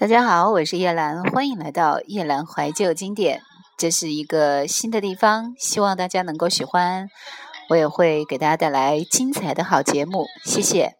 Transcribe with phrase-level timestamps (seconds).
[0.00, 3.42] 大家好我是叶兰欢迎来到叶兰怀旧经典。
[3.76, 7.10] 这是一个新的地方希望大家能够喜欢。
[7.68, 10.99] 我也会给大家带来精彩的好节目谢谢。